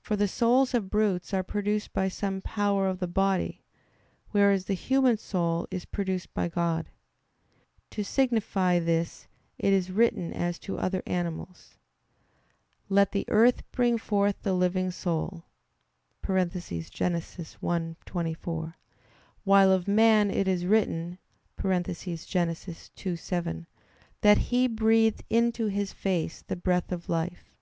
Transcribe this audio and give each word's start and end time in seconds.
For 0.00 0.14
the 0.14 0.28
souls 0.28 0.74
of 0.74 0.88
brutes 0.90 1.34
are 1.34 1.42
produced 1.42 1.92
by 1.92 2.06
some 2.06 2.40
power 2.40 2.86
of 2.86 3.00
the 3.00 3.08
body; 3.08 3.64
whereas 4.30 4.66
the 4.66 4.74
human 4.74 5.16
soul 5.16 5.66
is 5.72 5.84
produced 5.84 6.32
by 6.32 6.46
God. 6.46 6.88
To 7.90 8.04
signify 8.04 8.78
this 8.78 9.26
it 9.58 9.72
is 9.72 9.90
written 9.90 10.32
as 10.32 10.60
to 10.60 10.78
other 10.78 11.02
animals: 11.04 11.78
"Let 12.88 13.10
the 13.10 13.24
earth 13.26 13.64
bring 13.72 13.98
forth 13.98 14.40
the 14.42 14.52
living 14.52 14.92
soul" 14.92 15.46
(Gen. 16.24 16.36
1:24): 16.48 18.74
while 19.42 19.72
of 19.72 19.88
man 19.88 20.30
it 20.30 20.46
is 20.46 20.64
written 20.64 21.18
(Gen. 21.60 21.82
2:7) 21.82 23.66
that 24.20 24.38
"He 24.38 24.68
breathed 24.68 25.24
into 25.28 25.66
his 25.66 25.92
face 25.92 26.42
the 26.42 26.54
breath 26.54 26.92
of 26.92 27.08
life." 27.08 27.56